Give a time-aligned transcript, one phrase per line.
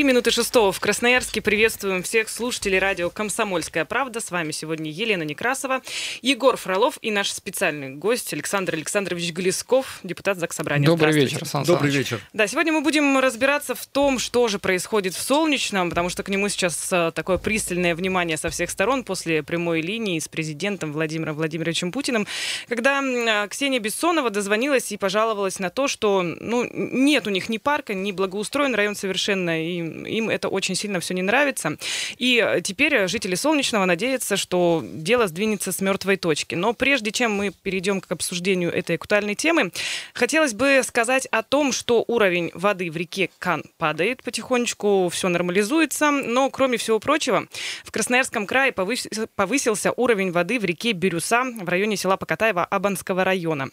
[0.00, 1.42] Три минуты шестого в Красноярске.
[1.42, 4.20] Приветствуем всех слушателей радио «Комсомольская правда».
[4.20, 5.82] С вами сегодня Елена Некрасова,
[6.22, 10.86] Егор Фролов и наш специальный гость Александр Александрович Глесков, депутат Заксобрания.
[10.86, 12.18] Добрый вечер, Сан Добрый вечер.
[12.32, 16.30] Да, сегодня мы будем разбираться в том, что же происходит в Солнечном, потому что к
[16.30, 21.36] нему сейчас э, такое пристальное внимание со всех сторон после прямой линии с президентом Владимиром
[21.36, 22.26] Владимировичем Путиным,
[22.68, 27.58] когда э, Ксения Бессонова дозвонилась и пожаловалась на то, что ну, нет у них ни
[27.58, 31.76] парка, ни благоустроен район совершенно, и им это очень сильно все не нравится.
[32.18, 36.54] И теперь жители Солнечного надеются, что дело сдвинется с мертвой точки.
[36.54, 39.72] Но прежде чем мы перейдем к обсуждению этой актуальной темы,
[40.14, 46.10] хотелось бы сказать о том, что уровень воды в реке Кан падает потихонечку, все нормализуется,
[46.10, 47.46] но кроме всего прочего,
[47.84, 53.68] в Красноярском крае повысился уровень воды в реке Бирюса в районе села Покатаева Абанского района.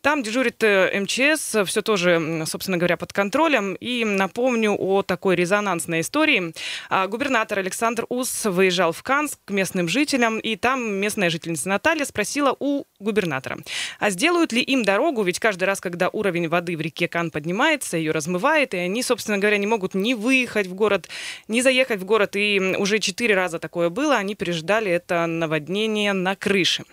[0.00, 3.74] Там дежурит э, МЧС, все тоже, собственно говоря, под контролем.
[3.74, 6.52] И напомню о такой результате резонансной истории.
[6.90, 12.04] А, губернатор Александр Ус выезжал в Канск к местным жителям, и там местная жительница Наталья
[12.04, 13.58] спросила у губернатора,
[13.98, 17.96] а сделают ли им дорогу, ведь каждый раз, когда уровень воды в реке Кан поднимается,
[17.96, 21.08] ее размывает, и они, собственно говоря, не могут ни выехать в город,
[21.48, 26.36] ни заехать в город, и уже четыре раза такое было, они переждали это наводнение на
[26.36, 26.84] крыше.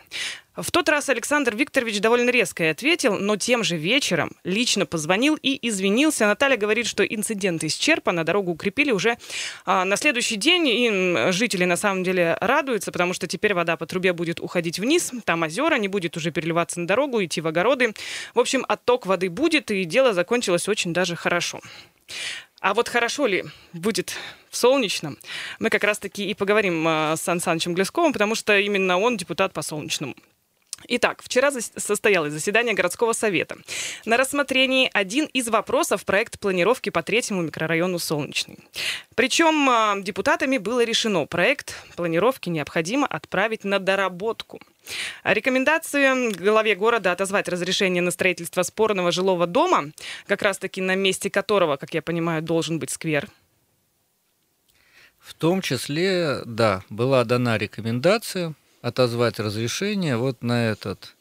[0.61, 5.57] В тот раз Александр Викторович довольно резко ответил, но тем же вечером лично позвонил и
[5.67, 6.27] извинился.
[6.27, 9.17] Наталья говорит, что инцидент исчерпан, а дорогу укрепили уже
[9.65, 10.67] а, на следующий день.
[10.67, 15.11] И жители на самом деле радуются, потому что теперь вода по трубе будет уходить вниз,
[15.23, 17.93] там озера, не будет уже переливаться на дорогу, идти в огороды.
[18.33, 21.61] В общем, отток воды будет, и дело закончилось очень даже хорошо.
[22.61, 24.15] А вот хорошо ли будет
[24.49, 25.17] в Солнечном?
[25.59, 29.53] Мы как раз-таки и поговорим а, с Сан Санычем Глесковым, потому что именно он депутат
[29.53, 30.15] по Солнечному.
[30.87, 33.57] Итак, вчера состоялось заседание городского совета.
[34.05, 38.57] На рассмотрении один из вопросов проект планировки по третьему микрорайону Солнечный.
[39.15, 44.59] Причем а, депутатами было решено, проект планировки необходимо отправить на доработку.
[45.23, 49.91] Рекомендации главе города отозвать разрешение на строительство спорного жилого дома,
[50.25, 53.27] как раз-таки на месте которого, как я понимаю, должен быть сквер.
[55.19, 61.15] В том числе, да, была дана рекомендация отозвать разрешение вот на этот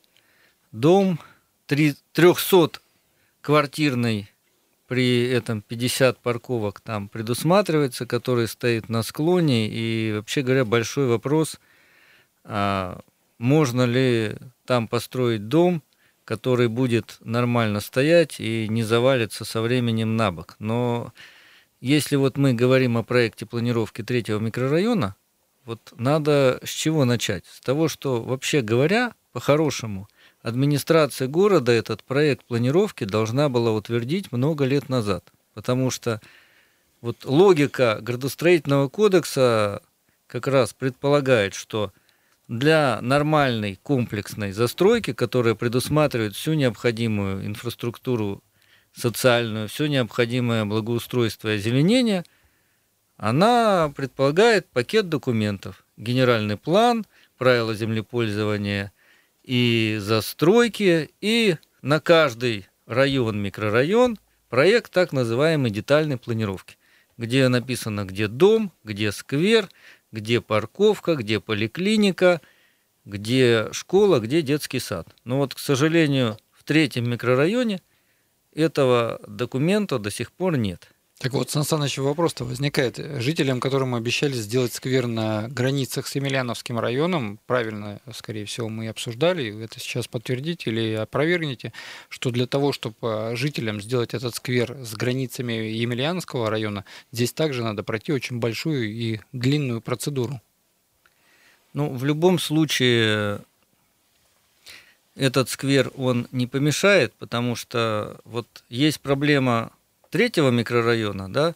[0.73, 1.21] дом
[1.69, 4.27] 300-квартирный,
[4.87, 9.69] при этом 50 парковок там предусматривается, который стоит на склоне.
[9.69, 11.59] И вообще говоря, большой вопрос,
[12.45, 13.01] а
[13.39, 15.83] можно ли там построить дом,
[16.25, 20.57] который будет нормально стоять и не завалится со временем на бок.
[20.59, 21.13] Но
[21.81, 25.17] если вот мы говорим о проекте планировки третьего микрорайона,
[25.69, 27.45] вот надо с чего начать?
[27.45, 30.09] С того, что вообще говоря, по-хорошему,
[30.41, 35.31] администрация города этот проект планировки должна была утвердить много лет назад.
[35.53, 36.23] Потому что
[37.03, 39.83] вот логика градостроительного кодекса
[40.27, 41.93] как раз предполагает, что
[42.49, 48.43] для нормальной комплексной застройки, которая предусматривает всю необходимую инфраструктуру
[48.95, 52.25] социальную, все необходимое благоустройство и озеленение–
[53.19, 55.85] она предполагает пакет документов.
[55.97, 57.05] Генеральный план,
[57.37, 58.93] правила землепользования
[59.43, 64.19] и застройки, и на каждый район, микрорайон
[64.49, 66.77] проект так называемой детальной планировки,
[67.19, 69.69] где написано, где дом, где сквер,
[70.13, 72.41] где парковка, где поликлиника,
[73.05, 75.09] где школа, где детский сад.
[75.25, 77.81] Но вот, к сожалению, в третьем микрорайоне
[78.55, 80.93] этого документа до сих пор нет.
[81.19, 82.97] Так вот, Сан Саныч, вопрос-то возникает.
[83.21, 89.65] Жителям, которым обещали сделать сквер на границах с Емельяновским районом, правильно, скорее всего, мы обсуждали,
[89.65, 91.73] это сейчас подтвердите или опровергните,
[92.09, 97.65] что для того, чтобы а, жителям сделать этот сквер с границами Емельяновского района, здесь также
[97.65, 100.41] надо пройти очень большую и длинную процедуру.
[101.73, 103.41] Ну, в любом случае,
[105.17, 109.73] этот сквер, он не помешает, потому что вот есть проблема
[110.11, 111.55] третьего микрорайона, да,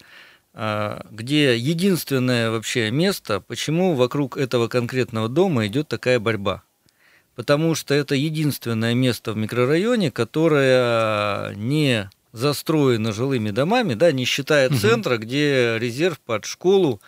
[0.54, 6.62] а, где единственное вообще место, почему вокруг этого конкретного дома идет такая борьба.
[7.34, 14.68] Потому что это единственное место в микрорайоне, которое не застроено жилыми домами, да, не считая
[14.70, 17.00] центра, где резерв под школу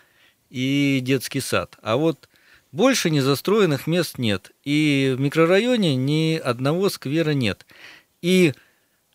[0.49, 1.77] и детский сад.
[1.83, 2.29] А вот
[2.73, 4.51] больше незастроенных мест нет.
[4.65, 7.67] И в микрорайоне ни одного сквера нет.
[8.23, 8.55] И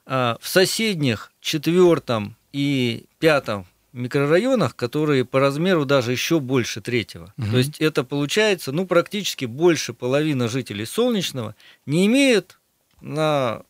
[0.05, 7.33] а, в соседних четвертом и пятом микрорайонах, которые по размеру даже еще больше третьего.
[7.37, 7.51] Угу.
[7.51, 11.55] То есть это получается, ну, практически больше половины жителей Солнечного
[11.85, 12.59] не имеют
[13.01, 13.63] на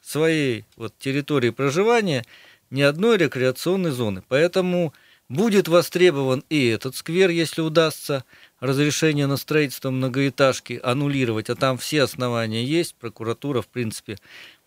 [0.00, 2.24] своей вот территории проживания
[2.70, 4.22] ни одной рекреационной зоны.
[4.28, 4.92] Поэтому
[5.28, 8.24] Будет востребован и этот сквер, если удастся
[8.60, 14.16] разрешение на строительство многоэтажки аннулировать, а там все основания есть, прокуратура, в принципе,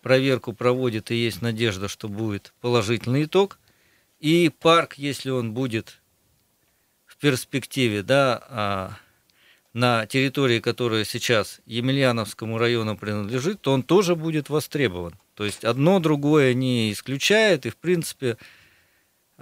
[0.01, 3.59] проверку проводит, и есть надежда, что будет положительный итог.
[4.19, 6.01] И парк, если он будет
[7.05, 8.91] в перспективе, да, а,
[9.73, 15.13] на территории, которая сейчас Емельяновскому району принадлежит, то он тоже будет востребован.
[15.35, 18.37] То есть одно другое не исключает, и в принципе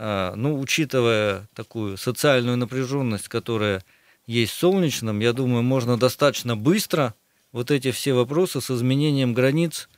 [0.01, 3.83] а, ну, учитывая такую социальную напряженность, которая
[4.27, 7.15] есть в Солнечном, я думаю, можно достаточно быстро
[7.51, 9.89] вот эти все вопросы с изменением границ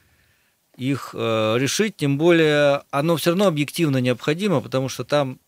[0.77, 5.39] их э, решить, тем более оно все равно объективно необходимо, потому что там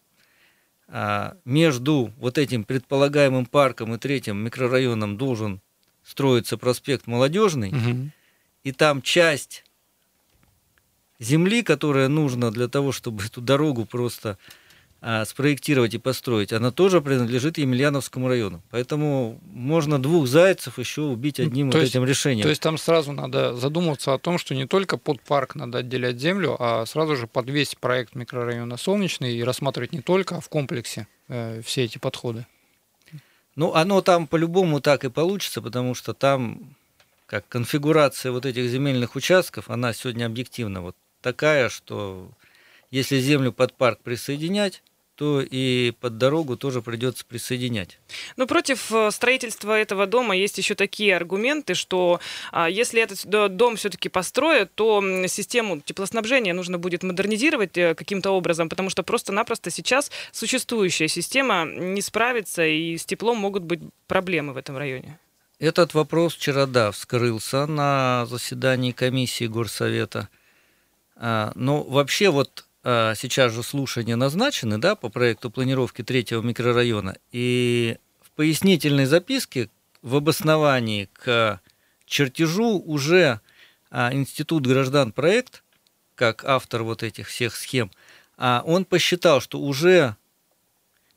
[0.87, 5.61] э, между вот этим предполагаемым парком и третьим микрорайоном должен
[6.03, 8.09] строиться проспект Молодежный, угу.
[8.63, 9.63] и там часть
[11.19, 14.37] земли, которая нужна для того, чтобы эту дорогу просто
[15.25, 18.61] спроектировать и построить, она тоже принадлежит Емельяновскому району.
[18.71, 22.43] Поэтому можно двух зайцев еще убить ну, одним то вот есть, этим решением.
[22.43, 26.19] То есть там сразу надо задумываться о том, что не только под парк надо отделять
[26.19, 30.47] землю, а сразу же под весь проект микрорайона Солнечный и рассматривать не только, а в
[30.47, 32.45] комплексе э, все эти подходы.
[33.55, 36.75] Ну, оно там по-любому так и получится, потому что там
[37.25, 42.29] как конфигурация вот этих земельных участков, она сегодня объективно вот такая, что
[42.89, 44.83] если землю под парк присоединять,
[45.15, 47.99] то и под дорогу тоже придется присоединять.
[48.37, 52.19] Но против э, строительства этого дома есть еще такие аргументы, что
[52.51, 58.69] а, если этот дом все-таки построят, то систему теплоснабжения нужно будет модернизировать э, каким-то образом,
[58.69, 64.57] потому что просто-напросто сейчас существующая система не справится, и с теплом могут быть проблемы в
[64.57, 65.19] этом районе.
[65.59, 70.29] Этот вопрос вчера, да, вскрылся на заседании комиссии Горсовета–
[71.15, 77.15] а, но вообще вот а, сейчас же слушания назначены, да, по проекту планировки третьего микрорайона.
[77.31, 79.69] И в пояснительной записке
[80.01, 81.61] в обосновании к
[82.05, 83.39] чертежу уже
[83.89, 85.63] а, Институт граждан проект,
[86.15, 87.91] как автор вот этих всех схем,
[88.37, 90.15] он посчитал, что уже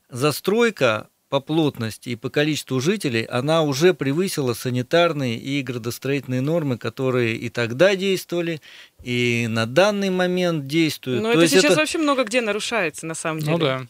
[0.08, 7.36] застройка по плотности и по количеству жителей, она уже превысила санитарные и градостроительные нормы, которые
[7.36, 8.60] и тогда действовали,
[9.02, 11.22] и на данный момент действуют.
[11.22, 11.76] Но То это сейчас это...
[11.76, 13.56] вообще много где нарушается, на самом ну деле.
[13.56, 13.86] Ну да.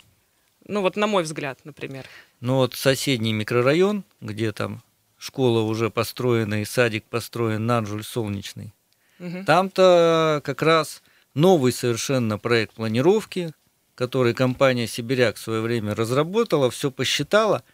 [0.68, 2.06] Ну вот на мой взгляд, например.
[2.40, 4.82] Ну вот соседний микрорайон, где там
[5.18, 8.72] школа уже построена и садик построен, Наджуль Солнечный,
[9.18, 9.44] угу.
[9.44, 11.02] там-то как раз
[11.34, 13.52] новый совершенно проект планировки,
[13.96, 17.64] который компания «Сибиряк» в свое время разработала, все посчитала,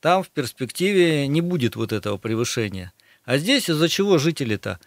[0.00, 2.92] там в перспективе не будет вот этого превышения.
[3.24, 4.78] А здесь из-за чего жители-то?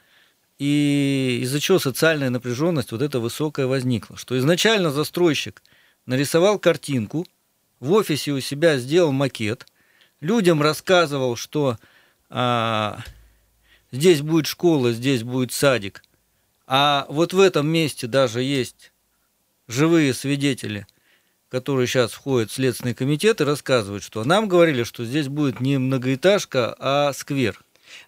[0.59, 4.17] И из-за чего социальная напряженность вот эта высокая возникла?
[4.17, 5.63] Что изначально застройщик
[6.05, 7.25] нарисовал картинку,
[7.79, 9.65] в офисе у себя сделал макет,
[10.21, 11.77] людям рассказывал, что
[12.29, 12.99] а,
[13.91, 16.03] здесь будет школа, здесь будет садик,
[16.67, 18.91] а вот в этом месте даже есть
[19.67, 20.85] живые свидетели,
[21.49, 25.77] которые сейчас входят в Следственный комитет и рассказывают, что нам говорили, что здесь будет не
[25.77, 27.61] многоэтажка, а сквер.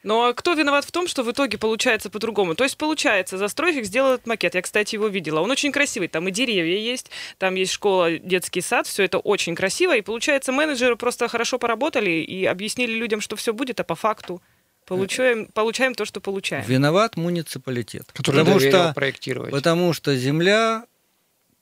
[0.03, 2.55] Но ну, а кто виноват в том, что в итоге получается по-другому?
[2.55, 4.55] То есть, получается, застройщик сделал этот макет.
[4.55, 5.39] Я, кстати, его видела.
[5.39, 6.07] Он очень красивый.
[6.07, 8.87] Там и деревья есть, там есть школа, детский сад.
[8.87, 9.95] Все это очень красиво.
[9.95, 14.41] И, получается, менеджеры просто хорошо поработали и объяснили людям, что все будет, а по факту
[14.85, 16.65] получаем, получаем то, что получаем.
[16.65, 18.11] Виноват муниципалитет.
[18.13, 19.51] Который потому что, проектировать.
[19.51, 20.85] Потому что земля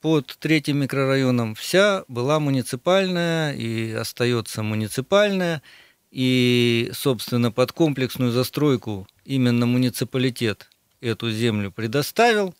[0.00, 5.62] под третьим микрорайоном вся была муниципальная и остается муниципальная.
[6.10, 12.54] И, собственно, под комплексную застройку именно муниципалитет эту землю предоставил.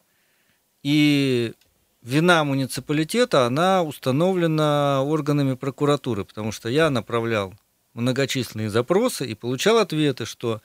[0.82, 1.54] И
[2.02, 7.54] вина муниципалитета, она установлена органами прокуратуры, потому что я направлял
[7.94, 10.60] многочисленные запросы и получал ответы, что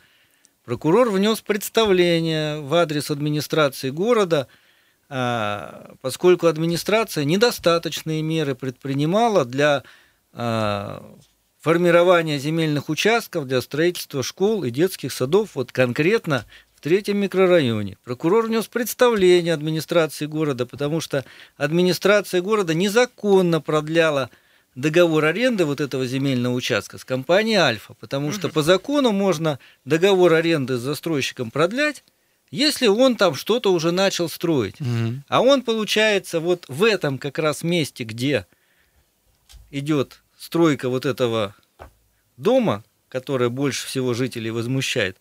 [0.65, 4.47] прокурор внес представление в адрес администрации города–
[6.01, 9.83] поскольку администрация недостаточные меры предпринимала для
[10.31, 11.05] а,
[11.61, 17.97] формирования земельных участков для строительства школ и детских садов, вот конкретно в третьем микрорайоне.
[18.03, 21.23] Прокурор внес представление администрации города, потому что
[21.57, 24.31] администрация города незаконно продляла
[24.73, 30.33] договор аренды вот этого земельного участка с компанией Альфа, потому что по закону можно договор
[30.33, 32.03] аренды с застройщиком продлять,
[32.53, 35.23] если он там что-то уже начал строить, угу.
[35.27, 38.45] а он, получается, вот в этом как раз месте, где
[39.71, 41.55] идет стройка вот этого
[42.37, 45.17] дома, которая больше всего жителей возмущает,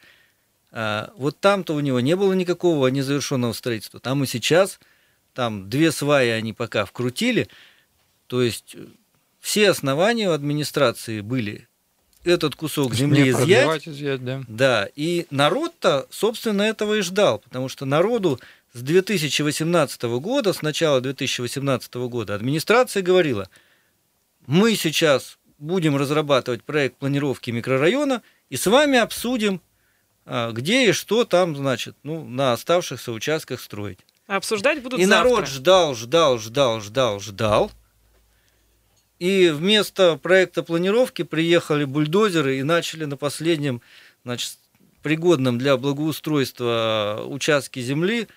[0.72, 3.98] а, вот там-то у него не было никакого незавершенного строительства.
[3.98, 4.78] Там и сейчас,
[5.32, 7.48] там две сваи они пока вкрутили,
[8.26, 8.76] то есть
[9.40, 11.66] все основания у администрации были
[12.24, 13.86] этот кусок земли изъять.
[13.86, 14.42] изъять да.
[14.48, 18.40] да, и народ-то, собственно, этого и ждал, потому что народу
[18.72, 23.48] с 2018 года, с начала 2018 года, администрация говорила,
[24.46, 29.60] мы сейчас будем разрабатывать проект планировки микрорайона и с вами обсудим,
[30.24, 34.00] а, где и что там, значит, ну, на оставшихся участках строить.
[34.26, 35.28] А обсуждать будут И завтра.
[35.30, 37.70] народ ждал, ждал, ждал, ждал, ждал.
[39.18, 43.80] И вместо проекта планировки приехали бульдозеры и начали на последнем,
[44.24, 44.58] значит,
[45.02, 48.28] пригодном для благоустройства участке земли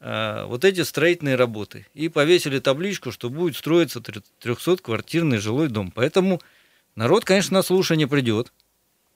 [0.00, 1.86] э, вот эти строительные работы.
[1.94, 5.90] И повесили табличку, что будет строиться 300-квартирный жилой дом.
[5.90, 6.40] Поэтому
[6.96, 8.52] народ, конечно, на слушание придет.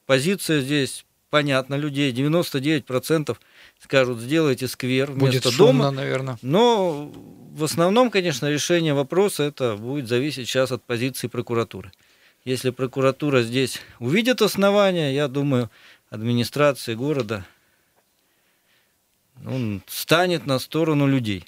[0.06, 2.12] Позиция здесь понятна людей.
[2.12, 3.36] 99%
[3.78, 5.90] скажут, сделайте сквер вместо Будет шумно, дома.
[5.90, 6.38] наверное.
[6.42, 7.10] Но
[7.54, 11.92] в основном, конечно, решение вопроса это будет зависеть сейчас от позиции прокуратуры.
[12.44, 15.70] Если прокуратура здесь увидит основания, я думаю,
[16.10, 17.44] администрация города
[19.42, 21.44] ну, станет на сторону людей.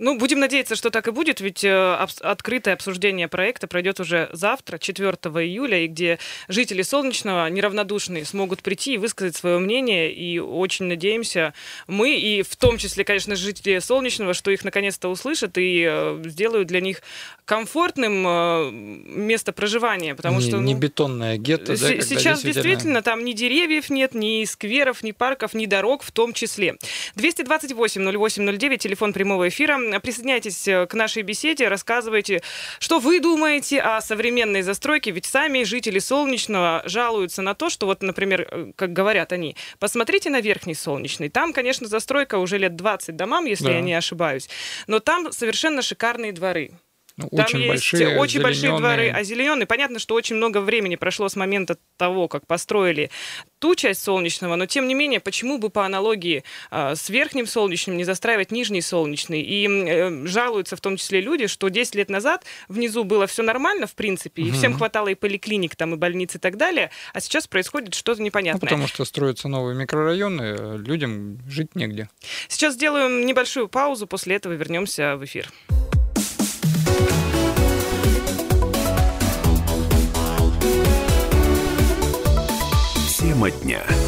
[0.00, 4.78] Ну, будем надеяться, что так и будет, ведь э, открытое обсуждение проекта пройдет уже завтра,
[4.78, 10.86] 4 июля, и где жители Солнечного неравнодушные смогут прийти и высказать свое мнение, и очень
[10.86, 11.52] надеемся
[11.86, 16.68] мы, и в том числе, конечно, жители Солнечного, что их наконец-то услышат и э, сделают
[16.68, 17.02] для них
[17.44, 20.56] комфортным э, место проживания, потому не, что...
[20.58, 25.12] Не ну, бетонное гетто, с- да, Сейчас действительно там ни деревьев нет, ни скверов, ни
[25.12, 26.76] парков, ни дорог в том числе.
[27.16, 29.76] 228-08-09, телефон прямого эфира.
[29.98, 32.42] Присоединяйтесь э, к нашей беседе, рассказывайте,
[32.78, 38.02] что вы думаете о современной застройке, ведь сами жители Солнечного жалуются на то, что вот,
[38.02, 41.30] например, э, как говорят они, посмотрите на Верхний Солнечный.
[41.30, 43.72] Там, конечно, застройка уже лет 20 домам, если Да.
[43.72, 44.48] я не ошибаюсь,
[44.86, 46.70] но там совершенно шикарные дворы.
[47.20, 49.20] Ну, Там очень есть большие, очень большие дворы озелененные.
[49.20, 49.66] озелененные.
[49.66, 53.10] Понятно, что очень много времени прошло с момента того, как построили
[53.58, 57.96] ту часть солнечного, но тем не менее, почему бы по аналогии э, с верхним солнечным
[57.96, 59.42] не застраивать нижний солнечный?
[59.42, 63.86] И э, жалуются в том числе люди, что 10 лет назад внизу было все нормально,
[63.86, 67.46] в принципе, и всем хватало и поликлиник, там, и больниц и так далее, а сейчас
[67.46, 68.60] происходит что-то Ну, непонятное.
[68.60, 72.08] потому что строятся новые микрорайоны, людям жить негде.
[72.48, 75.48] Сейчас сделаем небольшую паузу, после этого вернемся в эфир.
[83.40, 83.99] Тема дня.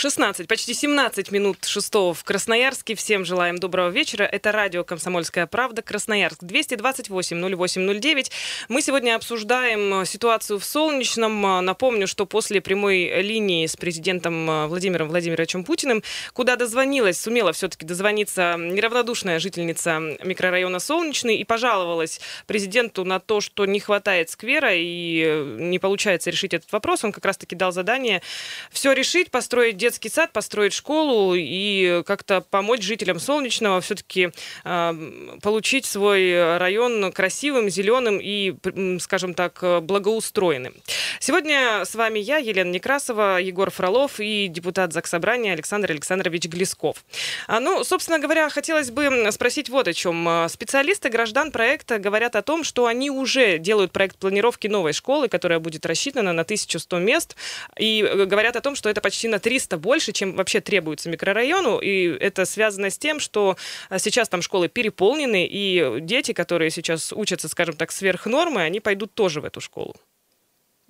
[0.00, 2.94] 16, почти 17 минут шестого в Красноярске.
[2.94, 4.24] Всем желаем доброго вечера.
[4.24, 8.30] Это радио «Комсомольская правда», Красноярск, 228-08-09.
[8.70, 11.66] Мы сегодня обсуждаем ситуацию в Солнечном.
[11.66, 16.02] Напомню, что после прямой линии с президентом Владимиром Владимировичем Путиным,
[16.32, 23.66] куда дозвонилась, сумела все-таки дозвониться неравнодушная жительница микрорайона Солнечный и пожаловалась президенту на то, что
[23.66, 27.04] не хватает сквера и не получается решить этот вопрос.
[27.04, 28.22] Он как раз-таки дал задание
[28.70, 34.30] все решить, построить детский сад, построить школу и как-то помочь жителям Солнечного все-таки
[34.62, 38.54] получить свой район красивым, зеленым и,
[39.00, 40.74] скажем так, благоустроенным.
[41.18, 47.04] Сегодня с вами я, Елена Некрасова, Егор Фролов и депутат Заксобрания Александр Александрович Глесков.
[47.46, 50.26] А, Ну, собственно говоря, хотелось бы спросить вот о чем.
[50.28, 55.28] А, Специалисты граждан проекта говорят о том, что они уже делают проект планировки новой школы,
[55.28, 57.36] которая будет рассчитана на 1100 мест,
[57.78, 61.78] и э, говорят о том, что это почти на 300 больше, чем вообще требуется микрорайону,
[61.78, 63.56] и это связано с тем, что
[63.88, 68.80] а, сейчас там школы переполнены, и дети, которые сейчас учатся, скажем так, сверх нормы, они
[68.80, 69.94] пойдут тоже в эту школу.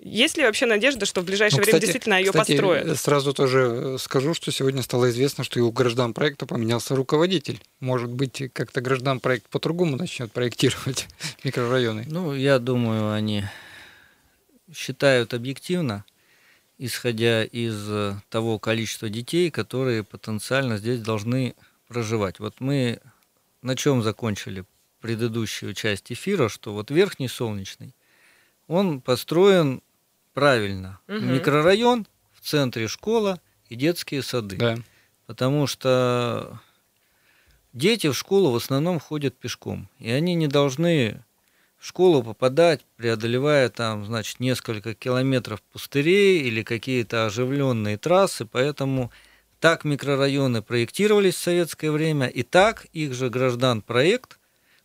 [0.03, 2.99] Есть ли вообще надежда, что в ближайшее Ну, время кстати- действительно ее кстати, построят?
[2.99, 7.61] Сразу тоже э, скажу, что сегодня стало известно, что и у граждан проекта поменялся руководитель.
[7.79, 11.07] Может быть, как-то граждан проект по-другому начнет проектировать
[11.43, 12.05] микрорайоны.
[12.07, 13.43] Ну, я думаю, они
[14.75, 16.03] считают объективно,
[16.81, 21.53] исходя из э, того количества детей, которые потенциально здесь должны
[21.87, 22.39] проживать.
[22.39, 22.99] Вот мы
[23.61, 24.65] на чем закончили
[24.99, 27.95] предыдущую часть эфира, что вот верхний солнечный,
[28.67, 29.83] он построен
[30.33, 30.99] правильно.
[31.05, 31.33] Мгм.
[31.35, 34.57] Микрорайон, в центре школа и детские сады.
[34.57, 34.77] Да.
[35.27, 36.59] Потому что
[37.73, 39.87] дети в школу в основном ходят пешком.
[39.99, 41.23] И они не должны
[41.81, 48.45] в школу попадать, преодолевая там, значит, несколько километров пустырей или какие-то оживленные трассы.
[48.45, 49.11] Поэтому
[49.59, 54.37] так микрорайоны проектировались в советское время, и так их же граждан проект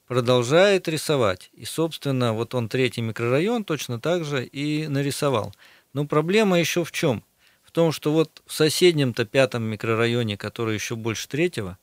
[0.06, 1.50] продолжает рисовать.
[1.52, 5.52] И, собственно, вот он третий микрорайон точно так же и нарисовал.
[5.92, 7.22] Но проблема еще в чем?
[7.62, 11.76] В том, что вот в соседнем-то пятом микрорайоне, который еще больше третьего,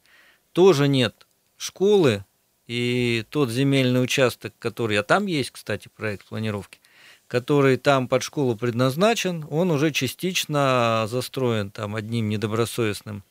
[0.53, 2.25] тоже нет школы
[2.67, 6.79] и тот земельный участок, который, а там есть, кстати, проект планировки,
[7.27, 13.23] который там под школу предназначен, он уже частично застроен там одним недобросовестным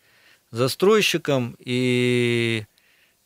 [0.51, 2.65] застройщиком, и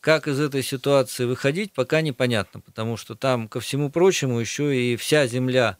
[0.00, 4.94] как из этой ситуации выходить, пока непонятно, потому что там, ко всему прочему, еще и
[4.94, 5.78] вся земля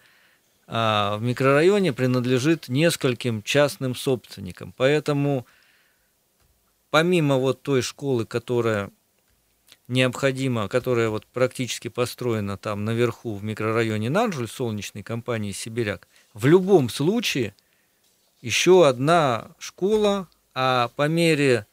[0.66, 4.74] а, в микрорайоне принадлежит нескольким частным собственникам.
[4.76, 5.46] Поэтому
[6.90, 8.90] помимо вот той школы, которая
[9.88, 16.88] необходима, которая вот практически построена там наверху в микрорайоне Нанжуль, солнечной компании «Сибиряк», в любом
[16.88, 17.54] случае
[18.40, 21.66] еще одна школа, а по мере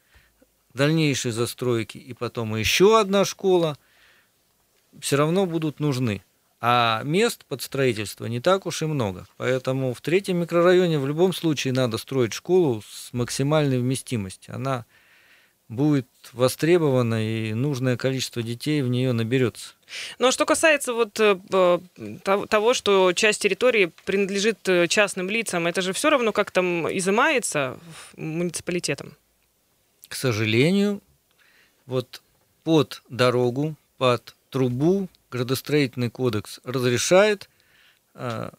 [0.73, 3.77] дальнейшей застройки и потом еще одна школа
[4.99, 6.23] все равно будут нужны.
[6.65, 9.27] А мест под строительство не так уж и много.
[9.35, 14.55] Поэтому в третьем микрорайоне в любом случае надо строить школу с максимальной вместимостью.
[14.55, 14.85] Она
[15.69, 19.73] будет востребована и нужное количество детей в нее наберется.
[20.19, 21.37] Ну а что касается вот э,
[22.49, 27.79] того, что часть территории принадлежит э, частным лицам, это же все равно как там изымается
[28.15, 29.15] муниципалитетом?
[30.07, 31.01] К сожалению,
[31.85, 32.21] вот
[32.63, 37.49] под дорогу, под трубу градостроительный кодекс разрешает
[38.13, 38.51] э,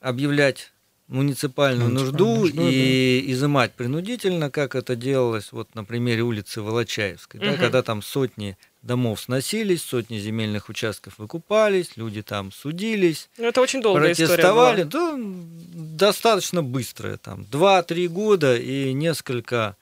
[0.00, 0.72] объявлять
[1.10, 3.32] муниципальную нужду, нужду и да.
[3.32, 7.46] изымать принудительно, как это делалось вот на примере улицы Волочаевской, угу.
[7.50, 13.28] да, когда там сотни домов сносились, сотни земельных участков выкупались, люди там судились.
[13.38, 14.84] Ну, это очень долгая протестовали.
[14.84, 19.76] Да, достаточно быстрое, там, 2-3 года и несколько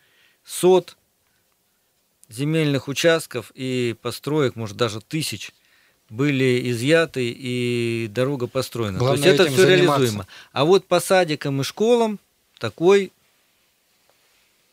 [0.45, 0.97] сот
[2.31, 5.53] земельных участков и построек, может, даже тысяч
[6.09, 8.99] были изъяты и дорога построена.
[8.99, 10.01] Главное То есть это все заниматься.
[10.01, 10.27] реализуемо.
[10.53, 12.19] А вот по садикам и школам
[12.59, 13.13] такой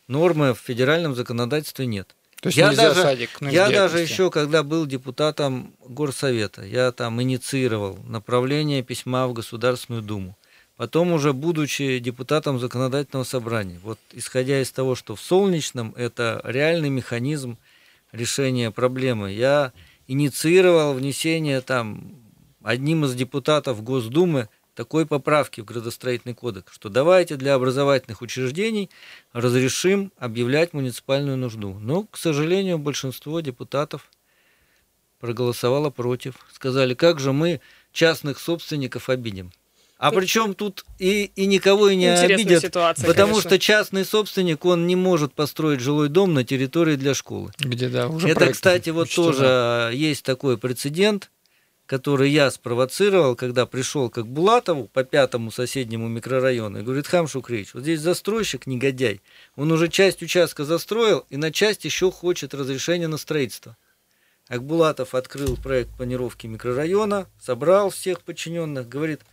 [0.08, 2.16] нормы в федеральном законодательстве нет.
[2.42, 7.98] То есть я даже, садик, я даже еще, когда был депутатом горсовета, я там инициировал
[8.08, 10.38] направление письма в Государственную Думу.
[10.78, 16.90] Потом уже будучи депутатом законодательного собрания, вот исходя из того, что в Солнечном это реальный
[16.90, 17.58] механизм
[18.12, 19.72] решения проблемы, я
[20.08, 22.16] инициировал внесение там
[22.64, 28.90] одним из депутатов Госдумы такой поправки в градостроительный кодекс, что давайте для образовательных учреждений
[29.32, 31.74] разрешим объявлять муниципальную нужду.
[31.80, 34.10] Но, к сожалению, большинство депутатов
[35.20, 36.36] проголосовало против.
[36.52, 37.62] Сказали, как же мы
[37.94, 39.52] частных собственников обидим.
[39.98, 43.50] А причем тут и, и никого и не Интересная обидят, ситуация, потому конечно.
[43.50, 47.52] что частный собственник, он не может построить жилой дом на территории для школы.
[47.60, 49.26] Где, да, уже Это, кстати, вот учтено.
[49.26, 51.32] тоже есть такой прецедент,
[51.86, 57.74] который я спровоцировал, когда пришел к Булатову по пятому соседнему микрорайону и говорит, Хам Шукрич,
[57.74, 59.22] вот здесь застройщик негодяй,
[59.56, 63.78] он уже часть участка застроил и на часть еще хочет разрешения на строительство.
[64.50, 69.22] Акбулатов открыл проект планировки микрорайона, собрал всех подчиненных, говорит–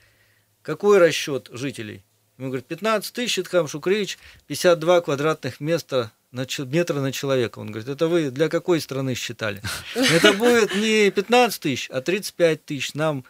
[0.63, 2.03] какой расчет жителей?
[2.39, 7.59] Ему говорит, 15 тысяч, Итхам Шукревич, 52 квадратных места на, метра на человека.
[7.59, 9.63] Он говорит, это вы для какой страны считали?
[9.95, 12.95] Это будет не 15 тысяч, а 35 тысяч.
[12.95, 13.25] Нам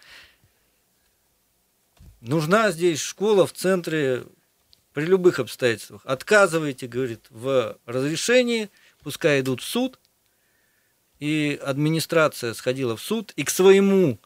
[2.21, 4.25] нужна здесь школа в центре
[4.93, 6.03] при любых обстоятельствах.
[6.05, 8.71] Отказывайте, говорит, в разрешении,
[9.03, 9.99] пускай идут в суд.
[11.19, 14.19] И администрация сходила в суд и к своему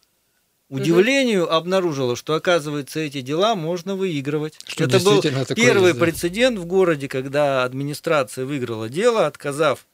[0.69, 1.53] удивлению угу.
[1.53, 4.59] обнаружила, что, оказывается, эти дела можно выигрывать.
[4.67, 5.23] Что Это был
[5.55, 9.87] первый есть, прецедент в городе, когда администрация выиграла дело, отказав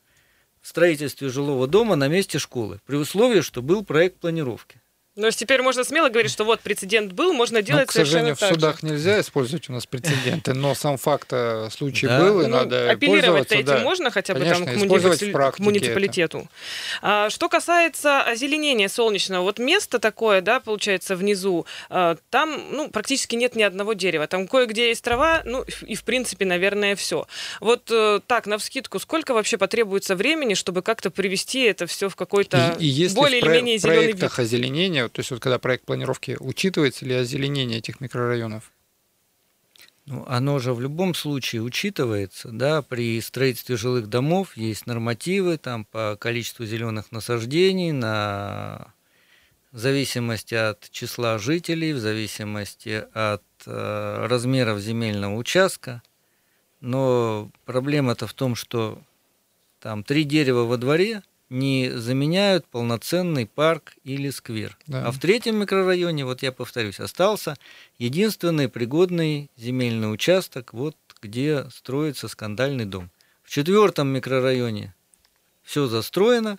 [0.61, 4.81] в строительстве жилого дома на месте школы, при условии, что был проект планировки.
[5.15, 8.35] Но теперь можно смело говорить, что вот прецедент был, можно ну, делать но, к сожалению,
[8.35, 8.87] в судах же.
[8.87, 12.19] нельзя использовать у нас прецеденты, но сам факт э, случай да.
[12.19, 13.79] был, и ну, надо Апеллировать этим да.
[13.81, 15.51] можно хотя бы Конечно, там к, муниципали...
[15.51, 16.49] к муниципалитету.
[17.03, 23.37] А, что касается озеленения солнечного, вот место такое, да, получается, внизу, а, там ну, практически
[23.37, 24.27] нет ни одного дерева.
[24.27, 27.27] Там кое-где есть трава, ну и в принципе, наверное, все.
[27.61, 32.17] Вот э, так, на вскидку, сколько вообще потребуется времени, чтобы как-то привести это все в
[32.17, 32.79] какой-то
[33.15, 34.23] более или менее зеленый вид?
[34.39, 38.73] озеленения озеленение, то есть вот когда проект планировки учитывается ли озеленение этих микрорайонов?
[40.07, 45.85] Ну, оно же в любом случае учитывается, да, при строительстве жилых домов есть нормативы там
[45.85, 48.93] по количеству зеленых насаждений, на
[49.71, 56.03] в зависимости от числа жителей, в зависимости от э, размеров земельного участка.
[56.81, 59.01] Но проблема-то в том, что
[59.81, 64.77] там три дерева во дворе, не заменяют полноценный парк или сквер.
[64.87, 65.07] Да.
[65.07, 67.57] А в третьем микрорайоне, вот я повторюсь, остался
[67.99, 73.11] единственный пригодный земельный участок, вот где строится скандальный дом.
[73.43, 74.95] В четвертом микрорайоне
[75.63, 76.59] все застроено,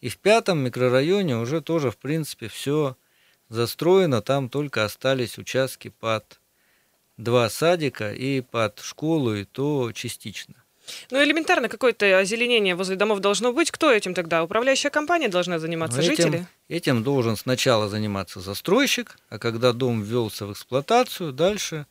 [0.00, 2.96] И в пятом микрорайоне уже тоже, в принципе, все
[3.48, 4.20] застроено.
[4.22, 6.40] Там только остались участки под
[7.16, 10.61] два садика и под школу, и то частично.
[11.10, 13.70] Ну, элементарно какое-то озеленение возле домов должно быть.
[13.70, 14.42] Кто этим тогда?
[14.42, 16.28] Управляющая компания должна заниматься, Но жители?
[16.28, 21.86] Этим, этим должен сначала заниматься застройщик, а когда дом ввелся в эксплуатацию, дальше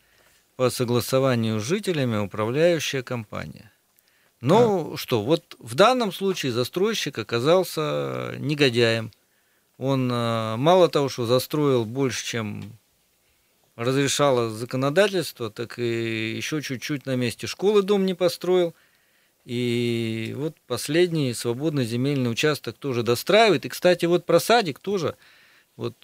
[0.55, 3.71] по согласованию с жителями управляющая компания.
[4.41, 4.97] Но а.
[4.97, 9.11] что, вот в данном случае застройщик оказался негодяем.
[9.77, 12.77] Он э, мало того, что застроил больше, чем
[13.75, 18.75] разрешало законодательство, так и еще чуть-чуть на месте школы дом не построил.
[19.45, 23.65] И вот последний свободный земельный участок тоже достраивает.
[23.65, 25.15] И, кстати, вот про садик тоже.
[25.77, 25.95] Вот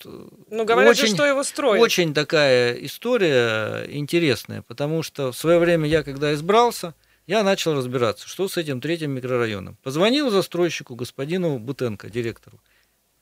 [0.50, 1.82] ну, говорят очень, же, что его строят.
[1.82, 6.96] Очень такая история интересная, потому что в свое время я, когда избрался,
[7.28, 9.78] я начал разбираться, что с этим третьим микрорайоном.
[9.84, 12.60] Позвонил застройщику, господину Бутенко, директору.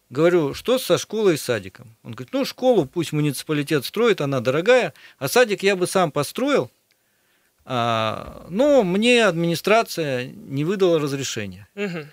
[0.10, 1.97] Говорю, что со школой и садиком?
[2.04, 6.69] Он говорит, ну, школу пусть муниципалитет строит, она дорогая, а садик я бы сам построил,
[7.65, 11.67] но мне администрация не выдала разрешения.
[11.75, 12.06] Угу.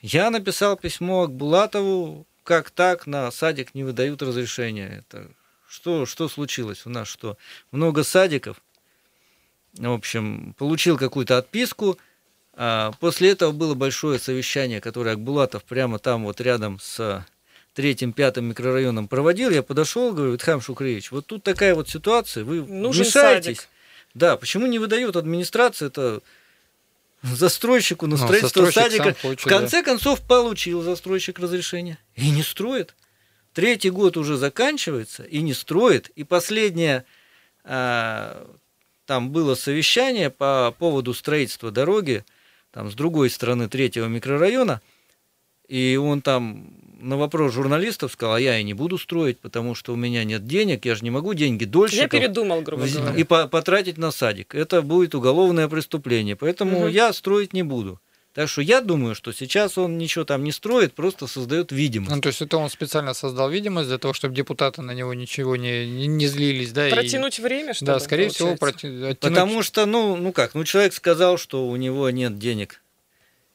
[0.00, 5.04] Я написал письмо к Булатову, как так на садик не выдают разрешения.
[5.06, 5.30] Это
[5.68, 7.08] что, что случилось у нас?
[7.08, 7.36] Что
[7.70, 8.62] много садиков?
[9.76, 11.98] В общем, получил какую-то отписку.
[12.56, 17.26] А после этого было большое совещание, которое Акбулатов прямо там вот рядом с
[17.72, 19.50] третьим, пятым микрорайоном проводил.
[19.50, 23.58] Я подошел, говорю, Итхам Шукревич, вот тут такая вот ситуация, вы Нужен вмешаетесь.
[23.58, 23.68] Садик.
[24.14, 26.22] Да, почему не выдает администрация это
[27.22, 29.14] застройщику на ну, строительство садика?
[29.20, 29.82] Получил, в конце да.
[29.82, 32.94] концов получил застройщик разрешение и не строит.
[33.52, 36.10] Третий год уже заканчивается и не строит.
[36.16, 37.04] И последнее
[37.64, 38.48] а,
[39.06, 42.24] там было совещание по поводу строительства дороги
[42.72, 44.80] там с другой стороны третьего микрорайона,
[45.68, 49.92] и он там на вопрос журналистов сказал, а я и не буду строить, потому что
[49.92, 51.96] у меня нет денег, я же не могу деньги дольше.
[51.96, 53.16] Я передумал, грубо говоря.
[53.16, 54.54] И по потратить на садик.
[54.54, 56.36] Это будет уголовное преступление.
[56.36, 56.88] Поэтому угу.
[56.88, 58.00] я строить не буду.
[58.34, 62.12] Так что я думаю, что сейчас он ничего там не строит, просто создает видимость.
[62.12, 65.54] Ну, то есть это он специально создал видимость для того, чтобы депутаты на него ничего
[65.54, 66.88] не, не, не злились, да?
[66.88, 67.42] Протянуть и...
[67.42, 68.44] время, что Да, скорее получается.
[68.44, 68.86] всего, проти...
[68.88, 69.20] оттянуть...
[69.20, 72.80] Потому что, ну, ну как, ну человек сказал, что у него нет денег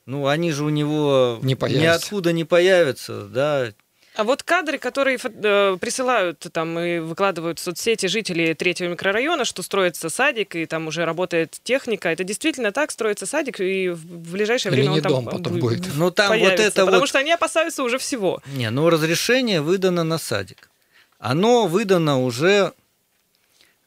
[0.09, 3.71] ну, они же у него не ниоткуда не появятся, да.
[4.15, 9.61] А вот кадры, которые э, присылают там и выкладывают в соцсети жители третьего микрорайона, что
[9.61, 14.73] строится садик и там уже работает техника, это действительно так строится садик и в ближайшее
[14.73, 15.85] Или время не он там потом будет.
[15.95, 17.09] Ну там появится, вот это потому вот...
[17.09, 18.41] что они опасаются уже всего.
[18.47, 20.71] Не, ну разрешение выдано на садик.
[21.19, 22.73] Оно выдано уже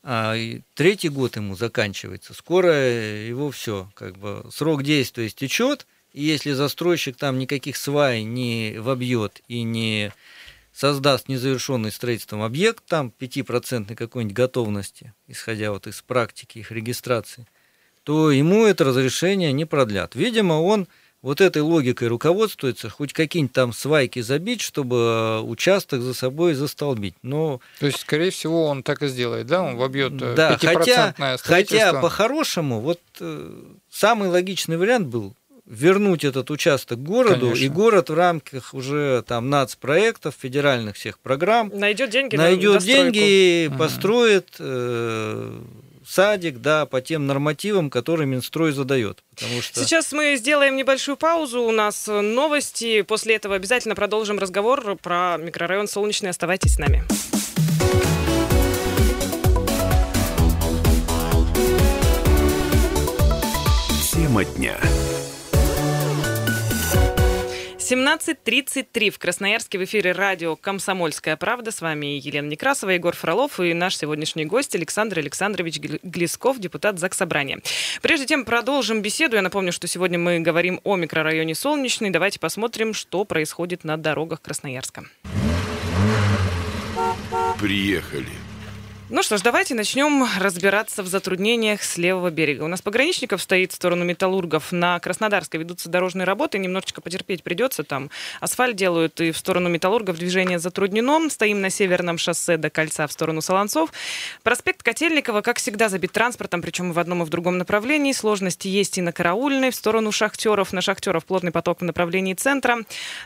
[0.04, 0.36] а,
[0.74, 2.32] третий год ему заканчивается.
[2.32, 8.76] Скоро его все, как бы срок действия истечет, и если застройщик там никаких свай не
[8.78, 10.12] вобьет и не
[10.72, 17.46] создаст незавершенный строительством объект, там 5% какой-нибудь готовности, исходя вот из практики их регистрации,
[18.04, 20.14] то ему это разрешение не продлят.
[20.14, 20.88] Видимо, он
[21.20, 27.14] вот этой логикой руководствуется, хоть какие-нибудь там свайки забить, чтобы э, участок за собой застолбить.
[27.22, 27.60] Но...
[27.78, 29.62] То есть, скорее всего, он так и сделает, да?
[29.62, 35.36] Он вобьет э, да, хотя, хотя по-хорошему, вот э, самый логичный вариант был
[35.72, 37.64] вернуть этот участок городу, Конечно.
[37.64, 43.78] и город в рамках уже там нацпроектов, федеральных всех программ найдет деньги, найдет деньги, ага.
[43.78, 45.60] построит э,
[46.06, 49.24] садик, да, по тем нормативам, которые Минстрой задает.
[49.34, 49.80] Потому что...
[49.80, 55.88] Сейчас мы сделаем небольшую паузу, у нас новости, после этого обязательно продолжим разговор про микрорайон
[55.88, 56.28] Солнечный.
[56.28, 57.02] Оставайтесь с нами.
[64.12, 64.76] Тема дня.
[67.82, 71.72] 17.33 в Красноярске в эфире радио «Комсомольская правда».
[71.72, 77.60] С вами Елена Некрасова, Егор Фролов и наш сегодняшний гость Александр Александрович Глесков, депутат Заксобрания.
[78.00, 82.10] Прежде чем продолжим беседу, я напомню, что сегодня мы говорим о микрорайоне Солнечный.
[82.10, 85.04] Давайте посмотрим, что происходит на дорогах Красноярска.
[87.58, 88.41] Приехали.
[89.14, 92.62] Ну что ж, давайте начнем разбираться в затруднениях с левого берега.
[92.62, 94.72] У нас пограничников стоит в сторону металлургов.
[94.72, 96.56] На Краснодарской ведутся дорожные работы.
[96.58, 97.84] Немножечко потерпеть придется.
[97.84, 98.08] Там
[98.40, 101.28] асфальт делают, и в сторону металлургов движение затруднено.
[101.28, 103.92] Стоим на северном шоссе до кольца в сторону Солонцов.
[104.44, 108.12] Проспект Котельникова, как всегда, забит транспортом, причем и в одном и в другом направлении.
[108.12, 110.72] Сложности есть и на Караульной, в сторону шахтеров.
[110.72, 112.78] На шахтеров плотный поток в направлении центра.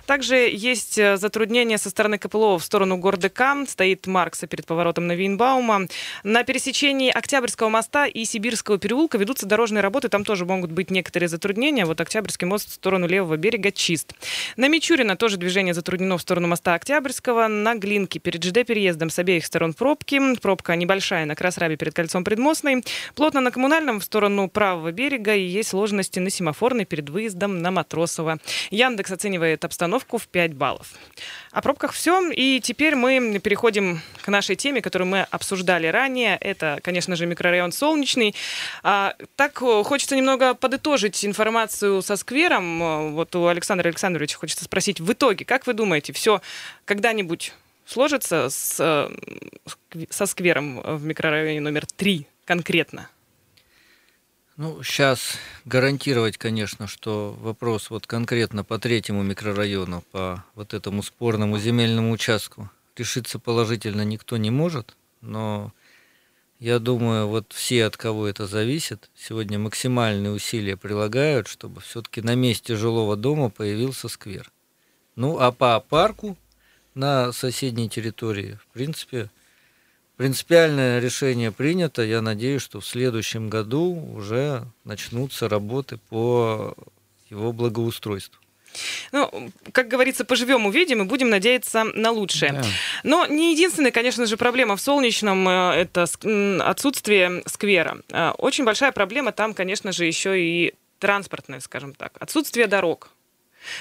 [0.05, 3.65] Также есть э, затруднения со стороны КПЛО в сторону Гордыка.
[3.69, 5.76] Стоит Маркса перед поворотом на Винбаума
[6.25, 10.09] На пересечении Октябрьского моста и Сибирского переулка ведутся дорожные работы.
[10.09, 11.85] Там тоже могут быть некоторые затруднения.
[11.85, 14.13] Вот Октябрьский мост в сторону левого берега чист.
[14.57, 17.49] На Мичурина тоже движение затруднено в сторону моста Октябрьского.
[17.49, 20.21] На Глинке перед ЖД-переездом с обеих сторон пробки.
[20.37, 22.85] Пробка небольшая на Красрабе перед кольцом Предмостной.
[23.15, 27.71] Плотно на Коммунальном в сторону правого берега и есть сложности на Семафорной перед выездом на
[27.71, 28.39] Матросово.
[28.71, 30.93] Яндекс оценивает обстановку в 5 баллов.
[31.57, 32.31] О пробках все.
[32.33, 36.37] И теперь мы переходим к нашей теме, которую мы обсуждали ранее.
[36.37, 38.35] Это, конечно же, микрорайон Солнечный.
[38.83, 43.15] А, так хочется немного подытожить информацию со сквером.
[43.15, 46.43] Вот у Александра Александровича хочется спросить, в итоге, как вы думаете, все
[46.85, 47.55] когда-нибудь
[47.87, 53.09] сложится с, э, со сквером в микрорайоне номер 3 конкретно?
[54.57, 55.35] Ну, сейчас
[55.67, 62.71] гарантировать, конечно, что вопрос вот конкретно по третьему микрорайону, по вот этому спорному земельному участку
[62.97, 65.75] решиться положительно никто не может, но
[66.59, 72.35] я думаю, вот все, от кого это зависит, сегодня максимальные усилия прилагают, чтобы все-таки на
[72.35, 74.51] месте жилого дома появился сквер.
[75.17, 76.35] Ну, а по парку
[76.95, 79.29] на соседней территории, в принципе,
[80.17, 82.03] Принципиальное решение принято.
[82.03, 86.75] Я надеюсь, что в следующем году уже начнутся работы по
[87.29, 88.41] его благоустройству.
[89.13, 92.53] Ну, как говорится, поживем, увидим и будем надеяться на лучшее.
[92.53, 92.65] Да.
[93.05, 96.07] Но не единственная, конечно же, проблема в Солнечном э,– это
[96.61, 97.99] отсутствие сквера.
[98.11, 102.13] Э, очень большая проблема там, конечно же, еще и транспортная, скажем так.
[102.21, 103.11] Отсутствие дорог.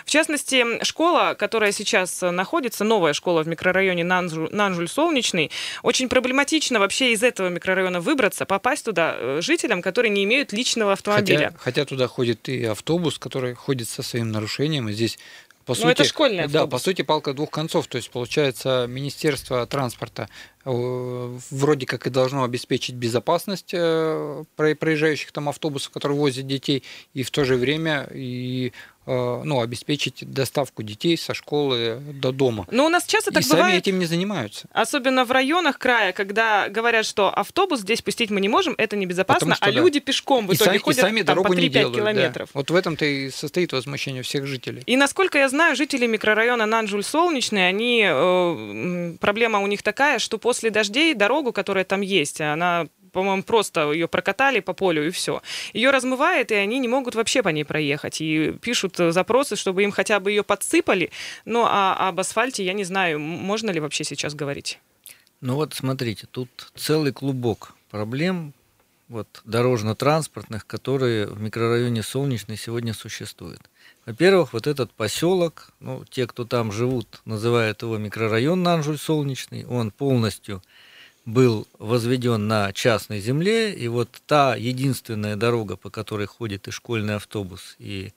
[0.06, 5.52] В частности, школа, которая сейчас находится, новая школа в микрорайоне Нанжуль-Солнечный,
[5.84, 10.94] очень проблематично вообще из этого микрорайона выбраться, попасть туда э, жителям, которые не имеют личного
[10.94, 11.48] автомобиля.
[11.48, 15.18] Хотя, хотя туда ходит и автобус, который ходит со своим нарушением, и здесь
[15.66, 16.62] по Но ну, сути, это школьный автобус.
[16.62, 17.88] Да, по сути, палка двух концов.
[17.88, 20.30] То есть, получается, Министерство транспорта
[20.66, 27.32] вроде как и должно обеспечить безопасность э, проезжающих там автобусов, которые возят детей, и в
[27.32, 28.72] то же время и
[29.08, 32.66] Э, ну, обеспечить доставку детей со школы до дома.
[32.72, 33.66] Но у нас часто так и бывает.
[33.68, 34.68] сами этим не занимаются.
[34.72, 39.56] Особенно в районах края, когда говорят, что автобус здесь пустить мы не можем, это небезопасно,
[39.56, 39.80] что, а да.
[39.80, 42.50] люди пешком в итоге и ходят и сами там, по 3-5 делают, километров.
[42.52, 42.60] Да.
[42.60, 44.82] Вот в этом-то и состоит возмущение всех жителей.
[44.88, 50.55] И насколько я знаю, жители микрорайона Нанжуль-Солнечный, они, э, проблема у них такая, что после
[50.62, 55.42] дождей дорогу, которая там есть, она по-моему, просто ее прокатали по полю и все.
[55.72, 58.20] Ее размывает, и они не могут вообще по ней проехать.
[58.20, 61.12] И пишут запросы, чтобы им хотя бы ее подсыпали.
[61.46, 64.80] Ну, а об асфальте я не знаю, можно ли вообще сейчас говорить.
[65.40, 68.54] Ну вот смотрите, тут целый клубок проблем
[69.08, 73.62] вот, дорожно-транспортных, которые в микрорайоне Солнечный сегодня существуют.
[74.06, 80.62] Во-первых, вот этот поселок, ну, те, кто там живут, называют его микрорайон Нанжуль-Солнечный, он полностью
[81.26, 87.16] был возведен на частной земле, и вот та единственная дорога, по которой ходит и школьный
[87.16, 88.14] автобус, и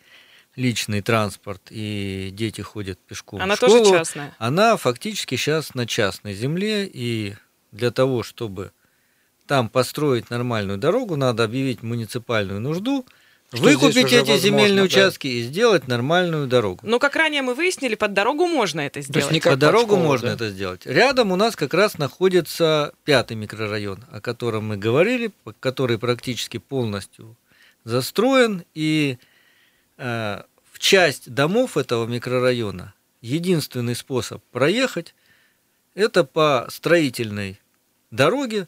[0.57, 4.35] личный транспорт, и дети ходят пешком она в школу, тоже частная?
[4.39, 7.35] Она фактически сейчас на частной земле, и
[7.73, 8.73] для того, чтобы
[9.47, 13.07] там построить нормальную дорогу, надо объявить муниципальную нужду–
[13.53, 14.83] что Выкупить эти возможно, земельные да.
[14.83, 16.81] участки и сделать нормальную дорогу.
[16.83, 19.29] Но, как ранее мы выяснили, под дорогу можно это сделать.
[19.29, 20.35] То есть по дорогу школу, можно да?
[20.35, 20.85] это сделать.
[20.85, 25.31] Рядом у нас как раз находится пятый микрорайон, о котором мы говорили,
[25.61, 27.37] который практически полностью
[27.85, 28.65] застроен.
[28.75, 29.17] И
[29.97, 35.15] э, в часть домов этого микрорайона единственный способ проехать–
[35.95, 37.59] это по строительной
[38.11, 38.67] дороге,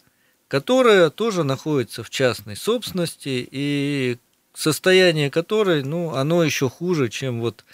[0.49, 4.19] которая тоже находится в частной собственности и
[4.55, 7.65] состояние которой, ну, оно еще хуже, чем вот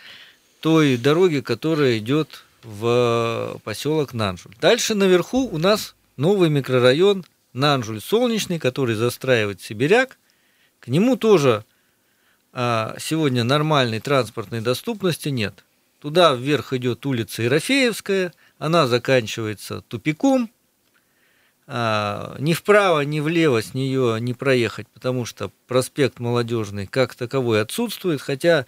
[0.60, 4.54] той дороги, которая идет в поселок Нанжуль.
[4.60, 10.18] Дальше наверху у нас новый микрорайон Нанжуль Солнечный, который застраивает Сибиряк.
[10.80, 11.64] К нему тоже
[12.52, 15.64] а, сегодня нормальной транспортной доступности нет.
[16.00, 20.50] Туда вверх идет улица Ерофеевская, она заканчивается тупиком,
[21.68, 27.60] а, ни вправо, ни влево с нее не проехать, потому что проспект Молодежный как таковой
[27.60, 28.66] отсутствует, хотя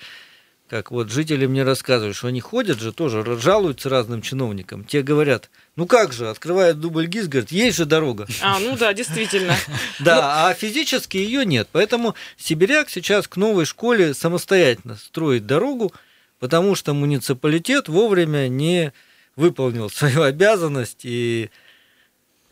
[0.69, 4.85] как вот жители мне рассказывают, что они ходят же тоже, жалуются разным чиновникам.
[4.85, 8.27] Те говорят, ну как же, открывает дубль ГИС, говорят, есть же дорога.
[8.43, 9.55] А, ну да, действительно.
[10.01, 11.69] Да, а физически ее нет.
[11.73, 15.93] Поэтому Сибиряк сейчас к новой школе самостоятельно строит дорогу,
[16.39, 18.93] потому что муниципалитет вовремя не
[19.37, 21.51] выполнил свою обязанность и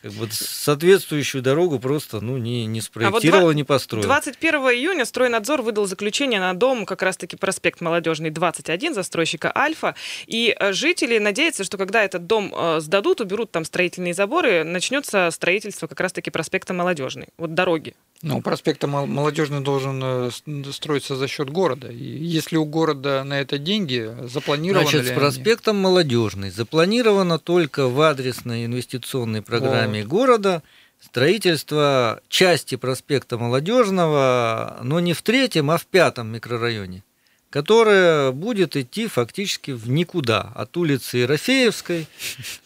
[0.07, 4.03] как бы соответствующую дорогу просто ну, не, не А вот спроектировал, два- не построил.
[4.03, 9.95] 21 июня стройнадзор выдал заключение на дом, как раз-таки проспект Молодежный 21, застройщика Альфа.
[10.25, 15.29] И э, жители надеются, что когда этот дом э, сдадут, уберут там строительные заборы, начнется
[15.31, 17.27] строительство как раз-таки проспекта Молодежный.
[17.37, 17.93] Вот дороги.
[18.23, 20.29] Ну, проспект Мол- Молодежный должен э,
[20.71, 21.87] строиться за счет города.
[21.89, 25.15] И если у города на это деньги, запланированы Значит, с они?
[25.19, 30.63] проспектом Молодежный запланировано только в адресной инвестиционной программе города
[30.99, 37.03] строительство части проспекта Молодежного, но не в третьем, а в пятом микрорайоне,
[37.49, 40.51] которое будет идти фактически в никуда.
[40.55, 42.07] От улицы Ерофеевской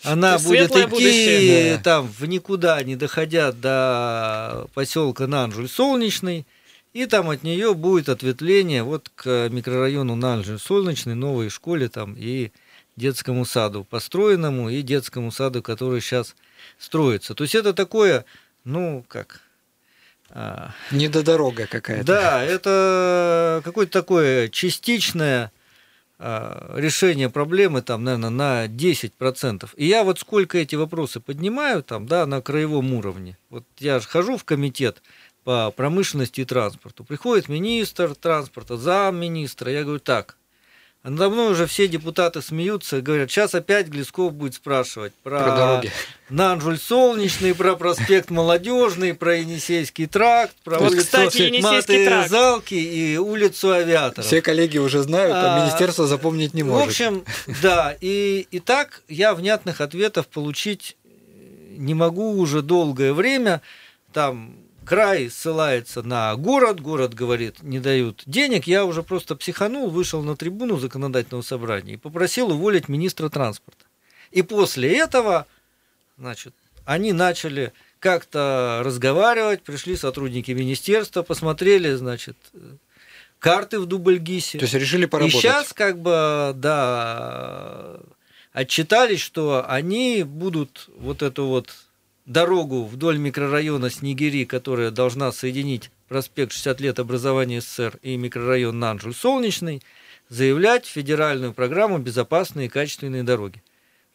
[0.04, 1.78] она будет идти будущее.
[1.78, 1.84] Да.
[1.84, 6.46] там в никуда, не доходя до поселка Нанжуль-Солнечный.
[6.94, 12.52] И там от нее будет ответвление вот к микрорайону Нанжель-Солнечный, новой школе там и
[12.98, 16.36] детскому саду построенному, и детскому саду, который сейчас
[16.78, 17.34] строится.
[17.34, 18.26] То есть это такое,
[18.66, 19.42] ну, как...
[20.92, 22.06] Недодорога какая-то.
[22.06, 25.52] да, это какое-то такое частичное
[26.24, 29.70] а, решение проблемы, там, наверное, на 10%.
[29.76, 33.40] И я вот сколько эти вопросы поднимаю, там, да, на краевом уровне.
[33.50, 35.02] Вот я же хожу в комитет
[35.44, 37.04] по промышленности и транспорту.
[37.04, 39.72] Приходит министр транспорта, замминистра.
[39.72, 40.38] Я говорю, так,
[41.04, 45.56] надо мной уже все депутаты смеются и говорят, сейчас опять Глесков будет спрашивать про, Про
[45.56, 45.92] дороги.
[46.30, 52.30] Нанжуль Солнечный, про проспект Молодежный, про Енисейский тракт, про Вот, улицу кстати, Маты тракт.
[52.30, 54.28] Залки и улицу Авиаторов.
[54.28, 56.88] Все коллеги уже знают, а, А, министерство запомнить не В может.
[56.90, 57.26] общем,
[57.62, 60.98] да, и, и так я внятных ответов получить
[61.78, 63.62] не могу уже долгое время.
[64.14, 68.68] Там край ссылается на город, город говорит, не дают денег.
[68.68, 73.86] Я уже просто психанул, вышел на трибуну законодательного собрания и попросил уволить министра транспорта.
[74.32, 75.46] И после этого,
[76.18, 76.54] значит,
[76.86, 82.38] они начали как-то разговаривать, пришли сотрудники министерства, посмотрели, значит,
[83.40, 84.58] карты в Дубльгисе.
[84.58, 85.40] То есть решили И поработать.
[85.40, 88.00] сейчас как бы, да,
[88.54, 91.74] отчитались, что они будут вот эту вот
[92.26, 99.14] дорогу вдоль микрорайона Снегири, которая должна соединить проспект 60 лет образования СССР и микрорайон Нанжуль
[99.14, 99.82] Солнечный,
[100.30, 103.62] заявлять федеральную программу «Безопасные и качественные дороги».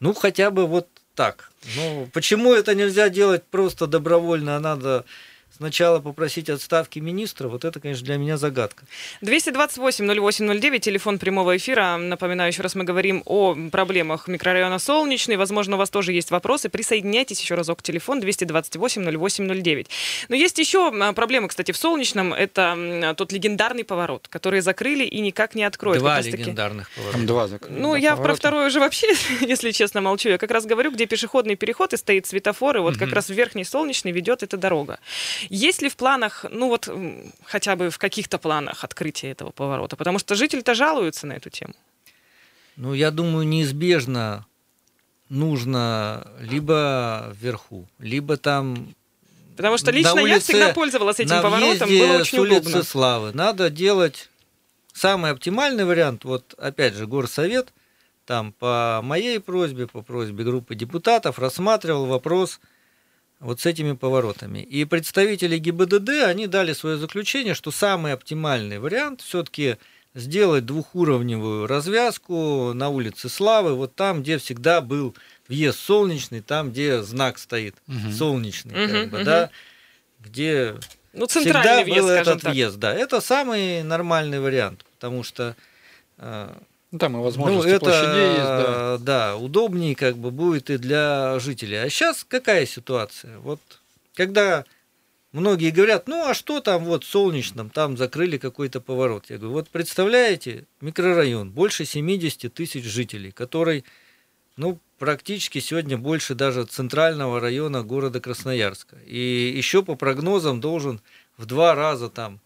[0.00, 1.50] Ну, хотя бы вот так.
[1.76, 5.04] Ну, почему это нельзя делать просто добровольно, а надо
[5.56, 8.84] сначала попросить отставки министра, вот это, конечно, для меня загадка.
[9.22, 11.96] 228-08-09, телефон прямого эфира.
[11.96, 15.36] Напоминаю, еще раз мы говорим о проблемах микрорайона Солнечный.
[15.36, 16.68] Возможно, у вас тоже есть вопросы.
[16.68, 19.86] Присоединяйтесь еще разок к телефону 228-08-09.
[20.28, 22.32] Но есть еще а, проблемы, кстати, в Солнечном.
[22.34, 26.00] Это тот легендарный поворот, который закрыли и никак не откроют.
[26.00, 27.16] Два Как легендарных поворота.
[27.16, 27.78] Там два закрыли.
[27.78, 28.38] Ну, я про поворота.
[28.38, 29.08] второй уже вообще,
[29.40, 30.28] если честно, молчу.
[30.28, 33.14] Я как раз говорю, где пешеходный переход и стоит светофор, и вот как Мгм.
[33.14, 34.98] раз в Верхний Солнечный ведет эта дорога.
[35.48, 36.88] Есть ли в планах, ну вот
[37.44, 39.96] хотя бы в каких-то планах открытие этого поворота?
[39.96, 41.74] Потому что жители-то жалуются на эту тему.
[42.76, 44.46] Ну, я думаю, неизбежно
[45.28, 48.94] нужно либо вверху, либо там
[49.56, 52.82] Потому что лично я улице- всегда пользовалась этим поворотом, было с очень улицы удобно.
[52.82, 53.32] Славы.
[53.32, 54.28] Надо делать
[54.92, 56.24] самый оптимальный вариант.
[56.24, 57.72] Вот опять же, горсовет
[58.26, 62.60] там по моей просьбе, по просьбе группы депутатов рассматривал вопрос
[63.40, 64.60] вот с этими поворотами.
[64.60, 69.76] И представители ГИБДД, они дали свое заключение, что самый оптимальный вариант все-таки
[70.14, 75.14] сделать двухуровневую развязку на улице Славы, вот там, где всегда был
[75.46, 78.12] въезд солнечный, там, где знак стоит Мгм.
[78.12, 79.24] солнечный, как Мгм, бы, мгм.
[79.24, 79.50] да,
[80.20, 80.76] где
[81.12, 82.52] Ну, всегда въезд, был этот так.
[82.52, 82.94] въезд, да.
[82.94, 85.54] Это самый нормальный вариант, потому что
[86.18, 86.54] э,
[86.92, 88.98] Ну, там и ну, возможности это, площадей есть, да.
[88.98, 91.76] да, удобнее как бы будет и для жителей.
[91.76, 93.38] А сейчас какая ситуация?
[93.38, 93.60] Вот
[94.14, 94.64] когда
[95.32, 99.26] многие говорят, ну а что там вот в Солнечном, там закрыли какой-то поворот.
[99.28, 103.84] Я говорю, вот представляете, микрорайон, больше 70 тысяч жителей, который,
[104.56, 108.96] ну, практически сегодня больше даже центрального района города Красноярска.
[109.06, 111.00] И еще по прогнозам должен
[111.36, 112.40] в два раза там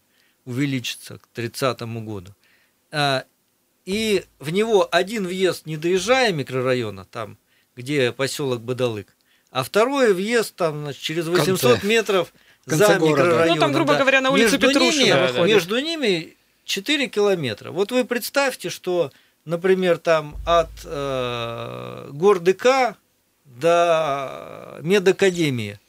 [0.45, 2.33] увеличиться к 30 году.
[2.91, 3.23] А,
[3.85, 7.37] и в него один въезд, не доезжая микрорайона, там,
[7.75, 9.15] где поселок Бадалык,
[9.51, 11.51] а второй въезд там значит, через конце.
[11.51, 12.33] 800 метров
[12.65, 13.21] В конце за города.
[13.23, 13.55] микрорайоном.
[13.55, 13.99] Ну, там, грубо да.
[13.99, 15.55] говоря, на улицу между Петрушина ними, выходит.
[15.55, 17.71] Между ними 4 километра.
[17.71, 19.11] Вот вы представьте, что,
[19.43, 22.95] например, там от э, Гордыка
[23.43, 25.80] до медакадемии.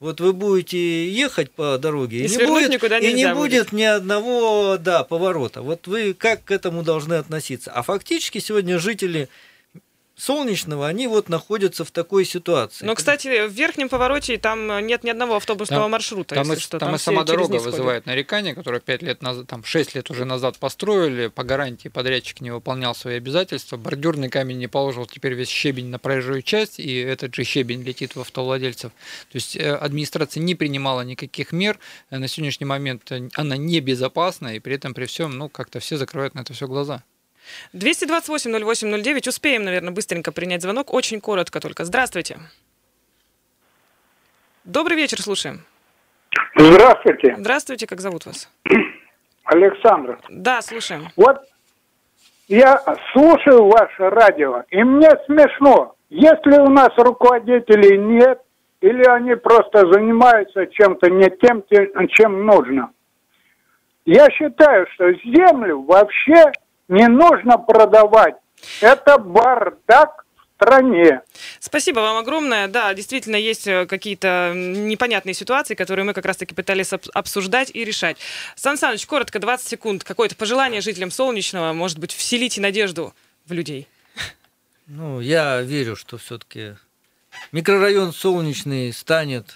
[0.00, 3.82] Вот вы будете ехать по дороге, И и, не будет, никуда и не будет ни
[3.82, 5.60] одного да, поворота.
[5.60, 7.72] Вот вы как к этому должны относиться?
[7.72, 9.28] А фактически сегодня жители
[10.18, 12.84] Солнечного, они вот находятся в такой ситуации.
[12.84, 16.34] Но, кстати, в верхнем повороте там нет ни одного автобусного Там- маршрута.
[16.34, 16.78] Там, если и, что.
[16.78, 17.64] там и все сама дорога ходят.
[17.64, 22.40] вызывает нарекания, которые 5 лет назад, там 6 лет уже назад построили, по гарантии подрядчик
[22.40, 26.98] не выполнял свои обязательства, бордюрный камень не положил теперь весь щебень на проезжую часть, и
[26.98, 28.90] этот же щебень летит в автовладельцев.
[29.30, 31.78] То есть э, администрация не принимала никаких мер,
[32.10, 35.96] Э, на сегодняшний момент э, она небезопасна, и при этом при всем, ну, как-то все
[35.96, 37.02] закрывают на это все глаза.
[37.74, 39.28] 228-08-09.
[39.28, 40.92] Успеем, наверное, быстренько принять звонок.
[40.92, 41.84] Очень коротко только.
[41.84, 42.38] Здравствуйте.
[44.64, 45.64] Добрый вечер, слушаем.
[46.56, 48.50] Здравствуйте, Здравствуйте, как зовут вас?
[49.44, 50.18] Александр.
[50.28, 51.08] Да, слушаем.
[51.16, 51.38] Вот
[52.48, 52.82] я
[53.12, 58.40] слушаю ваше радио, и мне смешно, если у нас руководителей нет,
[58.80, 62.90] или они просто занимаются чем-то не тем, те- чем нужно.
[64.04, 66.52] Я считаю, что землю вообще
[66.88, 68.36] не нужно продавать.
[68.80, 71.22] Это бардак в стране.
[71.60, 72.66] Спасибо вам огромное.
[72.66, 77.84] Да, действительно, есть э, какие-то непонятные ситуации, которые мы как раз-таки пытались обс- обсуждать и
[77.84, 78.16] решать.
[78.56, 80.04] Сан Саныч, коротко, 20 секунд.
[80.04, 83.14] Какое-то пожелание жителям Солнечного, может быть, вселите надежду
[83.46, 83.86] в людей.
[84.86, 86.74] Ну, я верю, что все-таки
[87.52, 89.54] микрорайон Солнечный станет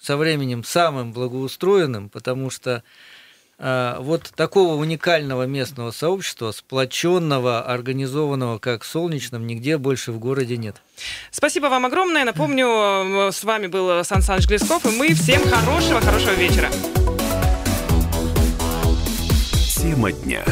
[0.00, 2.82] со временем самым благоустроенным, потому что
[3.60, 10.76] вот такого уникального местного сообщества, сплоченного, организованного, как Солнечном, нигде больше в городе нет.
[11.30, 12.24] Спасибо вам огромное.
[12.24, 16.70] Напомню, с вами был Сан Саныч Глесков, и мы всем хорошего, хорошего вечера.
[19.76, 20.44] Тема дня.